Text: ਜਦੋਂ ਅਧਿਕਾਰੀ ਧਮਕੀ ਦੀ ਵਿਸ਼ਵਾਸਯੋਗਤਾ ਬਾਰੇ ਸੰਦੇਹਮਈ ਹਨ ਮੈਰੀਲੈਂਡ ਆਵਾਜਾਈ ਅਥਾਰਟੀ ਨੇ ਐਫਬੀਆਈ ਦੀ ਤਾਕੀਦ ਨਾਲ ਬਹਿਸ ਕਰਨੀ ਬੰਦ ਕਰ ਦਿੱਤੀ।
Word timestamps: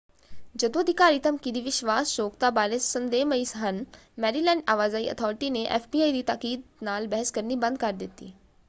ਜਦੋਂ 0.55 0.81
ਅਧਿਕਾਰੀ 0.81 1.19
ਧਮਕੀ 1.19 1.51
ਦੀ 1.51 1.61
ਵਿਸ਼ਵਾਸਯੋਗਤਾ 1.61 2.49
ਬਾਰੇ 2.49 2.79
ਸੰਦੇਹਮਈ 2.79 3.45
ਹਨ 3.57 3.83
ਮੈਰੀਲੈਂਡ 4.19 4.61
ਆਵਾਜਾਈ 4.67 5.11
ਅਥਾਰਟੀ 5.11 5.49
ਨੇ 5.49 5.65
ਐਫਬੀਆਈ 5.69 6.11
ਦੀ 6.11 6.23
ਤਾਕੀਦ 6.23 6.61
ਨਾਲ 6.83 7.07
ਬਹਿਸ 7.07 7.31
ਕਰਨੀ 7.31 7.55
ਬੰਦ 7.55 7.77
ਕਰ 7.77 7.93
ਦਿੱਤੀ। 7.93 8.33